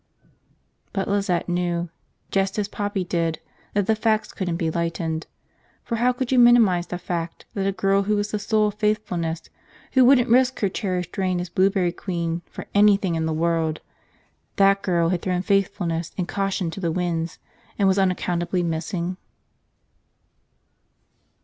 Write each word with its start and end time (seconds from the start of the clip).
But 0.93 1.07
Lizette 1.07 1.47
knew, 1.47 1.89
just 2.31 2.57
as 2.57 2.67
Poppy 2.67 3.03
did, 3.03 3.39
that 3.75 3.85
the 3.85 3.95
facts 3.95 4.33
couldn't 4.33 4.55
be 4.55 4.71
lightened. 4.71 5.27
For 5.83 5.97
how 5.97 6.11
could 6.11 6.31
you 6.31 6.39
minimize 6.39 6.87
the 6.87 6.97
fact 6.97 7.45
that 7.53 7.67
a 7.67 7.71
girl 7.71 8.01
who 8.01 8.15
was 8.15 8.31
the 8.31 8.39
soul 8.39 8.69
of 8.69 8.73
faithfulness, 8.73 9.43
who 9.91 10.03
wouldn't 10.03 10.27
risk 10.27 10.59
her 10.61 10.69
cherished 10.69 11.15
reign 11.19 11.39
as 11.39 11.49
Blueberry 11.49 11.91
Queen 11.91 12.41
for 12.47 12.65
anything 12.73 13.13
in 13.13 13.27
the 13.27 13.31
world– 13.31 13.79
that 14.55 14.81
girl 14.81 15.09
had 15.09 15.21
thrown 15.21 15.43
faithfulness 15.43 16.11
and 16.17 16.27
caution 16.27 16.71
to 16.71 16.79
the 16.79 16.91
winds 16.91 17.37
and 17.77 17.87
was 17.87 17.99
unaccountably 17.99 18.63
missing? 18.63 19.17